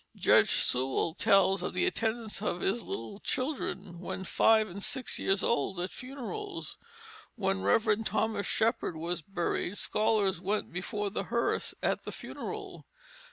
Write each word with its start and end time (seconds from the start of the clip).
Judge 0.15 0.49
Sewall 0.63 1.13
tells 1.13 1.61
of 1.61 1.75
the 1.75 1.85
attendance 1.85 2.41
of 2.41 2.61
his 2.61 2.81
little 2.81 3.19
children 3.19 3.99
when 3.99 4.23
five 4.23 4.67
and 4.67 4.81
six 4.81 5.19
years 5.19 5.43
old 5.43 5.79
at 5.79 5.91
funerals. 5.91 6.75
When 7.35 7.61
Rev. 7.61 8.03
Thomas 8.03 8.47
Shepherd 8.47 8.95
was 8.97 9.21
buried 9.21 9.77
"scholars 9.77 10.41
went 10.41 10.73
before 10.73 11.11
the 11.11 11.25
Herse" 11.25 11.75
at 11.83 12.03
the 12.03 12.11
funeral. 12.11 12.87